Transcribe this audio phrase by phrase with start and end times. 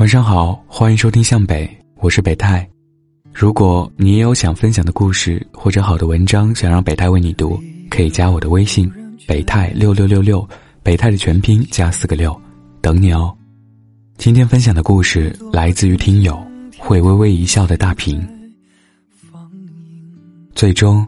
[0.00, 2.66] 晚上好，欢迎收听向北，我是北太。
[3.34, 7.60] 如果你也有想分享的故事或者好的文章，想让北太为你读，
[7.90, 8.90] 可以加我的微信
[9.26, 10.48] 北太六六六六，
[10.82, 12.34] 北太的全拼加四个六，
[12.80, 13.36] 等你哦。
[14.16, 16.42] 今天分享的故事来自于听友
[16.78, 18.26] 会微微一笑的大屏。
[20.54, 21.06] 最终，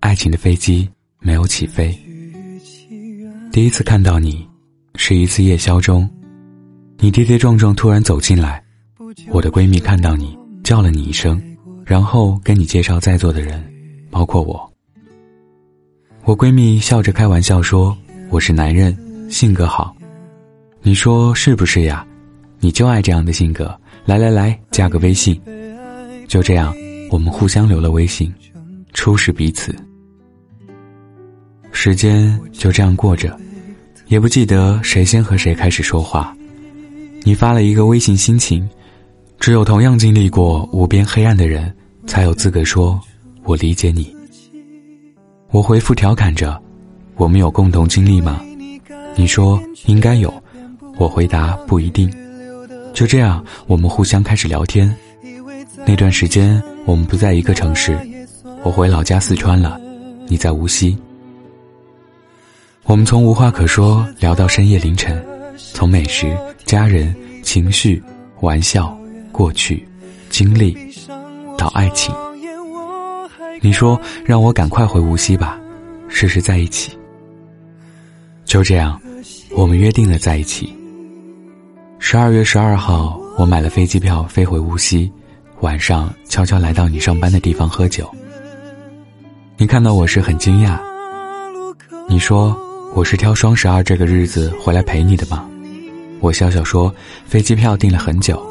[0.00, 0.88] 爱情的飞机
[1.20, 1.96] 没有起飞。
[3.52, 4.44] 第一次看到你，
[4.96, 6.10] 是一次夜宵中。
[6.98, 8.62] 你跌跌撞撞突然走进来，
[9.28, 11.40] 我的闺蜜看到你叫了你一声，
[11.84, 13.62] 然后跟你介绍在座的人，
[14.10, 14.72] 包括我。
[16.24, 17.96] 我闺蜜笑着开玩笑说
[18.30, 18.96] ：“我是男人，
[19.30, 19.94] 性格好。”
[20.82, 22.04] 你说是不是呀？
[22.60, 23.78] 你就爱这样的性格。
[24.04, 25.40] 来来来，加个微信。
[26.26, 26.74] 就这样，
[27.10, 28.32] 我们互相留了微信，
[28.94, 29.74] 初识彼此。
[31.72, 33.38] 时间就这样过着，
[34.06, 36.34] 也不记得谁先和谁开始说话。
[37.26, 38.70] 你发了一个微信心情，
[39.40, 41.74] 只有同样经历过无边黑暗的人，
[42.06, 43.00] 才有资格说
[43.42, 44.14] “我理解你”。
[45.50, 46.56] 我回复调侃着
[47.18, 48.40] ：“我们有共同经历吗？”
[49.18, 50.32] 你说应该有，
[50.98, 52.08] 我回答不一定。
[52.94, 54.96] 就这样，我们互相开始聊天。
[55.84, 57.98] 那段时间，我们不在一个城市，
[58.62, 59.80] 我回老家四川了，
[60.28, 60.96] 你在无锡。
[62.84, 65.20] 我们从无话可说聊到深夜凌晨，
[65.56, 66.36] 从美食。
[66.64, 68.02] 家人、情绪、
[68.40, 68.98] 玩笑、
[69.30, 69.86] 过去、
[70.28, 70.76] 经历，
[71.56, 72.12] 到爱情。
[73.60, 75.56] 你说让我赶快回无锡吧，
[76.08, 76.90] 试试在一起。
[78.44, 79.00] 就这样，
[79.52, 80.76] 我们约定了在一起。
[82.00, 85.08] 十二月十二号，我买了飞机票飞回无锡，
[85.60, 88.12] 晚上悄悄来到你上班的地方喝酒。
[89.56, 90.80] 你看到我时很惊讶，
[92.08, 92.56] 你说
[92.96, 95.46] 我是挑双十二这个日子回来陪你的吗？
[96.20, 96.90] 我笑笑说
[97.28, 98.42] ：“飞机票订了很久，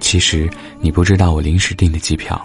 [0.00, 0.48] 其实
[0.80, 2.42] 你不知道我临时订的机票。”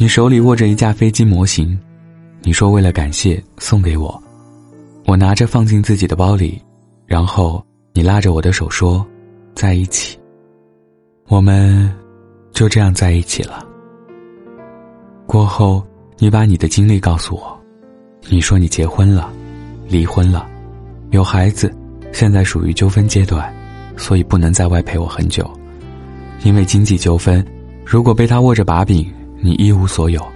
[0.00, 1.78] 你手里握着一架飞机模型，
[2.42, 4.20] 你说为了感谢送给我，
[5.06, 6.60] 我拿着放进自己的包里，
[7.06, 9.06] 然后你拉着我的手说
[9.54, 10.18] ：“在一起。”
[11.30, 11.88] 我们
[12.50, 13.64] 就这样在一起了。
[15.28, 15.80] 过后，
[16.18, 17.56] 你把你的经历告诉我，
[18.28, 19.32] 你说你结婚了，
[19.92, 20.48] 离婚了，
[21.10, 21.70] 有孩子。
[22.12, 23.54] 现在属于纠纷阶段，
[23.96, 25.50] 所以不能在外陪我很久。
[26.44, 27.44] 因为经济纠纷，
[27.84, 29.10] 如果被他握着把柄，
[29.40, 30.26] 你一无所有。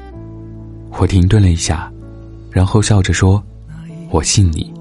[0.99, 1.91] 我停顿了一下，
[2.50, 3.43] 然后笑着说
[4.11, 4.72] ：“我信你，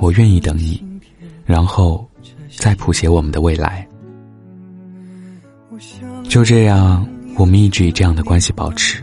[0.00, 0.82] 我愿意等你，
[1.46, 2.06] 然后
[2.56, 3.86] 再谱写我们的未来。”
[6.28, 9.02] 就这样，我们一直以这样的关系保持。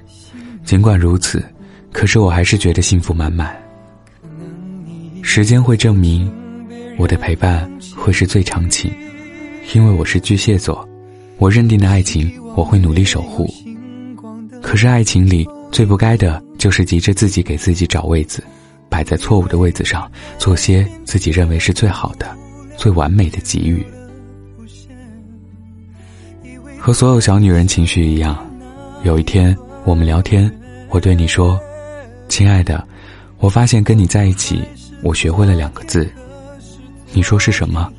[0.63, 1.43] 尽管如此，
[1.91, 3.64] 可是我还是觉得幸福满满。
[5.27, 6.31] 时间会证明。
[6.97, 8.93] 我的陪伴会是最长情，
[9.73, 10.87] 因为我是巨蟹座，
[11.39, 13.51] 我认定的爱情我会努力守护。
[14.61, 18.41] 可是爱情里最不该的就是急着自己给自己找位子，
[18.87, 22.33] 摆在错误的位子上，做些自己认为是最好的、
[22.77, 23.83] 最完美的给予。
[26.79, 28.37] 和所有小女人情绪一样，
[29.03, 30.49] 有一天我们聊天，
[30.89, 31.59] 我对你说
[32.29, 32.87] ：“亲爱的，
[33.39, 34.61] 我发现跟你在一起，
[35.05, 36.11] 我学会了两个字。”
[37.13, 37.93] 你说是什么？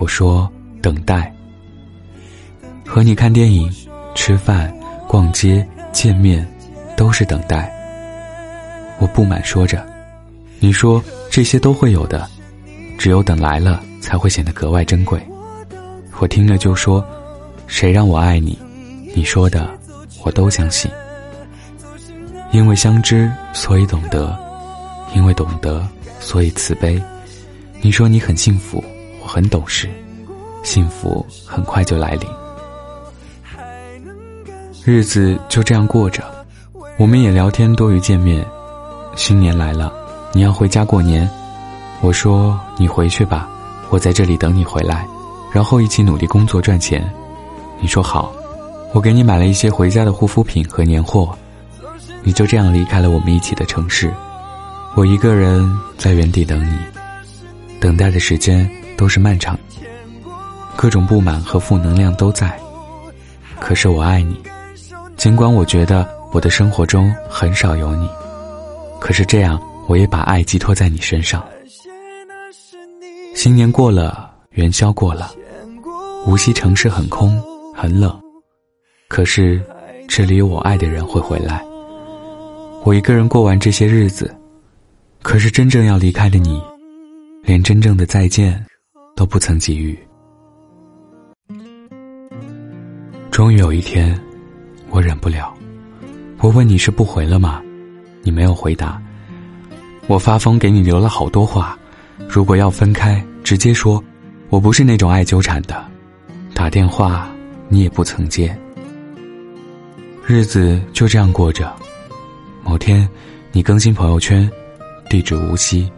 [0.00, 0.50] 我说
[0.82, 1.32] 等待。
[2.84, 3.72] 和你看电影、
[4.14, 4.72] 吃饭、
[5.06, 6.46] 逛街、见面，
[6.96, 7.72] 都是等待。
[8.98, 9.86] 我不满说着，
[10.58, 12.28] 你说这些都会有的，
[12.98, 15.20] 只有等来了才会显得格外珍贵。
[16.18, 17.04] 我听了就说，
[17.68, 18.58] 谁让我爱你？
[19.14, 19.70] 你说的
[20.24, 20.90] 我都相信。
[22.52, 24.36] 因为相知，所以懂得；
[25.14, 25.86] 因为懂得，
[26.26, 27.00] 所以慈悲。
[27.80, 28.82] 你说你很幸福，
[29.22, 29.88] 我很懂事，
[30.64, 32.28] 幸福很快就来临。
[34.84, 36.24] 日子就这样过着，
[36.98, 38.44] 我们也聊天多于见面。
[39.14, 39.92] 新年来了，
[40.32, 41.30] 你要回家过年，
[42.00, 43.48] 我说你回去吧，
[43.90, 45.06] 我在这里等你回来，
[45.52, 47.08] 然后一起努力工作赚钱。
[47.80, 48.32] 你说好，
[48.92, 51.32] 我给你买了一些回家的护肤品和年货。
[52.24, 54.12] 你就这样离开了我们一起的城市，
[54.96, 56.78] 我一个人在原地等你。
[57.78, 59.58] 等待的时间都是漫长，
[60.74, 62.58] 各种不满和负能量都在。
[63.60, 64.40] 可是我爱你，
[65.18, 68.08] 尽管我觉得我的生活中很少有你，
[68.98, 71.44] 可是这样我也把爱寄托在你身上。
[73.34, 75.30] 新年过了，元宵过了，
[76.26, 77.38] 无锡城市很空
[77.74, 78.18] 很冷，
[79.08, 79.62] 可是
[80.08, 81.62] 这里有我爱的人会回来。
[82.82, 84.34] 我一个人过完这些日子，
[85.26, 86.62] 可是真正要离开的你。
[87.42, 88.64] 连真正的再见
[89.16, 89.98] 都不曾给予。
[93.32, 94.16] 终于有一天，
[94.88, 95.52] 我忍不了，
[96.38, 97.60] 我问你是不回了吗？
[98.22, 99.02] 你没有回答。
[100.06, 101.76] 我发疯给你留了好多话，
[102.28, 104.02] 如果要分开，直接说。
[104.48, 105.84] 我不是那种爱纠缠的，
[106.54, 107.28] 打电话
[107.68, 108.56] 你也不曾接。
[110.24, 111.74] 日子就这样过着。
[112.62, 113.08] 某天，
[113.50, 114.48] 你更新朋友圈，
[115.08, 115.88] 地址无锡，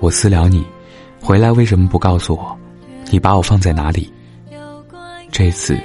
[0.00, 0.62] 我私聊你，
[1.20, 2.56] 回来为什么不告诉我？
[3.10, 4.12] 你把我放在哪里？
[5.30, 5.78] 这次，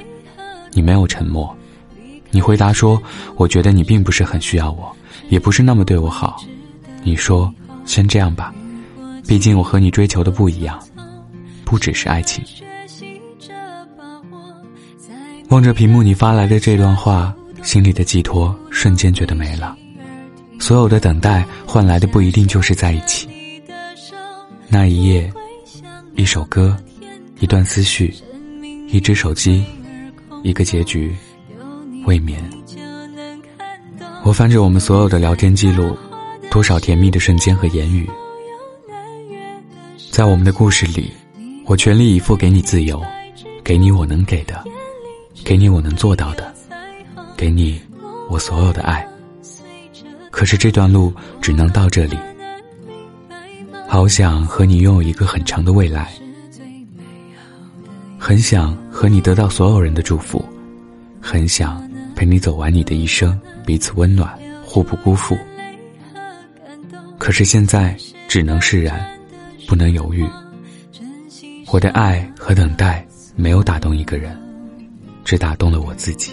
[0.71, 1.55] 你没有沉默，
[2.31, 3.01] 你回答说
[3.37, 4.95] ：“我觉得你并不是很需要我，
[5.29, 6.43] 也不是那么对我好。”
[7.01, 7.51] 你说
[7.85, 8.53] ：“先这样吧，
[9.25, 10.77] 毕竟我和你追求的不一样，
[11.63, 12.43] 不只是爱情。”
[15.49, 17.33] 望着屏幕你发来的这段话，
[17.63, 19.75] 心里的寄托瞬间觉得没了。
[20.59, 23.27] 所有的等待换来的不一定就是在一起。
[24.67, 25.31] 那一夜，
[26.15, 26.77] 一首歌，
[27.39, 28.13] 一段思绪，
[28.87, 29.63] 一只手机，
[30.43, 31.15] 一个结局，
[32.05, 32.39] 未眠。
[34.23, 35.97] 我翻着我们所有的聊天记录，
[36.51, 38.07] 多少甜蜜的瞬间和言语。
[40.11, 41.11] 在我们的故事里，
[41.65, 43.01] 我全力以赴给你自由，
[43.63, 44.63] 给你我能给的，
[45.43, 46.53] 给你我能做到的，
[47.35, 47.81] 给你
[48.29, 49.07] 我所有的爱。
[50.39, 52.17] 可是这段路只能到这里。
[53.85, 56.13] 好想和你拥有一个很长的未来，
[58.17, 60.41] 很想和你得到所有人的祝福，
[61.19, 64.33] 很想陪你走完你的一生，彼此温暖，
[64.63, 65.37] 互不辜负。
[67.17, 67.93] 可是现在
[68.29, 69.05] 只能释然，
[69.67, 70.25] 不能犹豫。
[71.67, 73.05] 我的爱和等待
[73.35, 74.39] 没有打动一个人，
[75.25, 76.31] 只打动了我自己。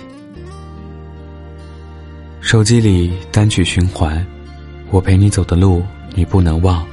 [2.46, 4.24] 手机里单曲循环，
[4.92, 5.82] 我陪你走的路
[6.14, 6.86] 你不能忘，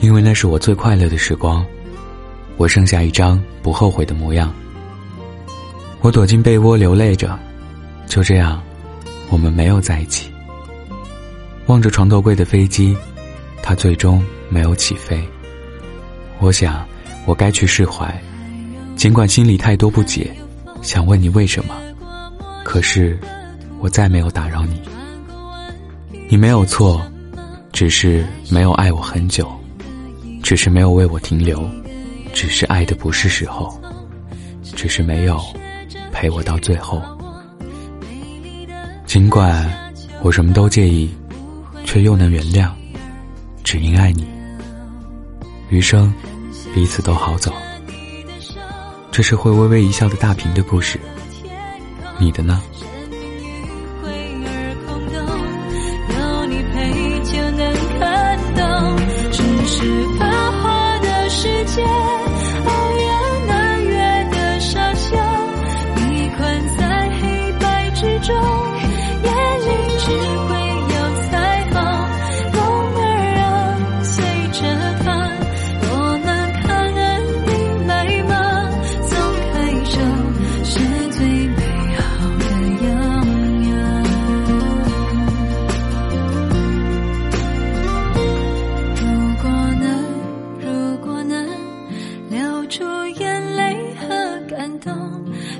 [0.00, 1.64] 因为那是我最快乐的时光。
[2.58, 4.52] 我剩下一张不后悔的模样。
[6.02, 7.38] 我躲进被窝流泪着，
[8.06, 8.62] 就这样，
[9.30, 10.30] 我们没有在一起。
[11.68, 12.94] 望着床头柜的飞机，
[13.62, 15.26] 它最终没有起飞。
[16.38, 16.86] 我想，
[17.24, 18.14] 我该去释怀，
[18.94, 20.30] 尽管心里太多不解，
[20.82, 21.74] 想问你为什么，
[22.62, 23.18] 可是。
[23.82, 24.80] 我再没有打扰你，
[26.28, 27.04] 你没有错，
[27.72, 29.50] 只是没有爱我很久，
[30.40, 31.68] 只是没有为我停留，
[32.32, 33.76] 只是爱的不是时候，
[34.76, 35.42] 只是没有
[36.12, 37.02] 陪我到最后。
[39.04, 39.68] 尽管
[40.22, 41.12] 我什么都介意，
[41.84, 42.70] 却又能原谅，
[43.64, 44.24] 只因爱你。
[45.70, 46.14] 余生，
[46.72, 47.52] 彼此都好走。
[49.10, 51.00] 这是会微微一笑的大屏的故事，
[52.16, 52.62] 你的呢？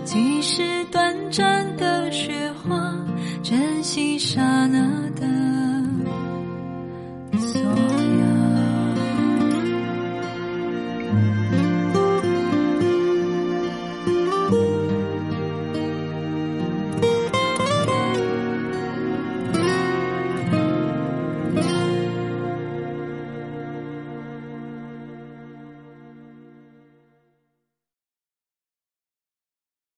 [0.05, 0.72] 即使